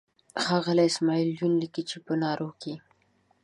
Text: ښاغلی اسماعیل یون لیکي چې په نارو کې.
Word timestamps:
ښاغلی 0.43 0.85
اسماعیل 0.89 1.29
یون 1.39 1.53
لیکي 1.61 1.83
چې 1.89 1.97
په 2.05 2.13
نارو 2.21 2.49
کې. 2.61 2.73